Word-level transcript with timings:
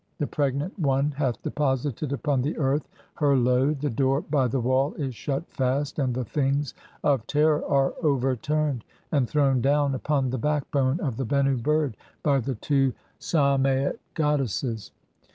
The 0.17 0.25
pregnant 0.25 0.79
one 0.79 1.11
hath 1.11 1.43
deposited 1.43 2.11
[upon 2.11 2.41
the 2.41 2.57
earth] 2.57 2.89
her 3.17 3.37
"load. 3.37 3.81
The 3.81 3.89
door 3.91 4.21
by 4.21 4.47
the 4.47 4.59
wall 4.59 4.95
is 4.95 5.13
shut 5.13 5.47
fast, 5.51 5.99
and 5.99 6.11
the 6.15 6.25
(14) 6.25 6.33
things 6.53 6.73
"of 7.03 7.27
terror 7.27 7.63
are 7.67 7.93
overturned 8.01 8.83
and 9.11 9.29
thrown 9.29 9.61
down 9.61 9.93
upon 9.93 10.31
the 10.31 10.39
backbone(?) 10.39 10.99
"of 11.01 11.17
the 11.17 11.25
lienmi 11.27 11.61
bird 11.61 11.95
by 12.23 12.39
the 12.39 12.55
two 12.55 12.93
Samait 13.19 13.99
goddesses. 14.15 14.89